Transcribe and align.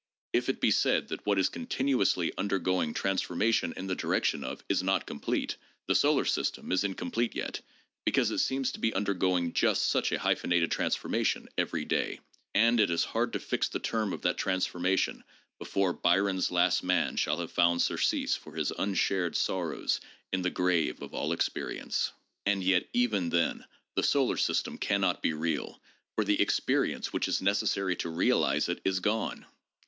If 0.33 0.49
it 0.49 0.59
be 0.59 0.71
said 0.71 1.09
that 1.09 1.23
what 1.27 1.37
is 1.37 1.47
continuously 1.47 2.33
undergoing 2.35 2.91
transformation 2.91 3.71
in 3.77 3.85
the 3.85 3.93
direction 3.93 4.43
of 4.43 4.63
is 4.67 4.81
not 4.81 5.05
complete, 5.05 5.57
the 5.87 5.93
solar 5.93 6.25
system 6.25 6.71
is 6.71 6.83
incomplete 6.83 7.35
yet, 7.35 7.61
because 8.03 8.31
it 8.31 8.39
seems 8.39 8.71
to 8.71 8.79
be 8.79 8.95
undergoing 8.95 9.53
just 9.53 9.85
such 9.85 10.11
a 10.11 10.17
hyphenated 10.17 10.71
transformation 10.71 11.49
every 11.55 11.85
day, 11.85 12.19
and 12.55 12.79
it 12.79 12.89
is 12.89 13.03
hard 13.03 13.31
to 13.33 13.39
fix 13.39 13.69
the 13.69 13.77
term 13.77 14.11
of 14.11 14.23
that 14.23 14.37
transformation 14.39 15.23
before 15.59 15.93
Byron's 15.93 16.49
Last 16.49 16.83
Man 16.83 17.15
shall 17.15 17.37
have 17.37 17.51
found 17.51 17.83
surcease 17.83 18.35
for 18.35 18.55
his 18.55 18.71
unshared 18.71 19.35
sorrows 19.35 20.01
in 20.33 20.41
the 20.41 20.49
grave 20.49 20.99
of 21.03 21.13
all 21.13 21.31
experience. 21.31 22.11
And 22.47 22.63
yet 22.63 22.89
even 22.93 23.29
then 23.29 23.65
the 23.95 24.01
solar 24.01 24.37
system 24.37 24.79
cannot 24.79 25.21
be 25.21 25.33
real, 25.33 25.79
for 26.15 26.23
the 26.25 26.41
experience 26.41 27.13
which 27.13 27.27
is 27.27 27.39
necessary 27.39 27.95
to 27.97 28.09
realize 28.09 28.67
it 28.67 28.81
is 28.83 28.99
gone. 28.99 29.45